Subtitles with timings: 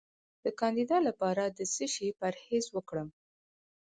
[0.43, 3.07] د کاندیدا لپاره د څه شي پرهیز وکړم؟